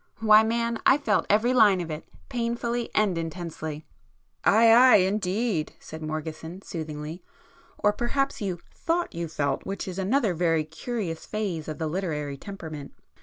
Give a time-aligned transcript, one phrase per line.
[0.17, 3.85] Why man, I felt every line of it!—painfully and intensely!"
[4.43, 10.63] "Ay, ay indeed!" said Morgeson soothingly—"Or perhaps you thought you felt, which is another very
[10.63, 12.93] curious phase of the literary temperament.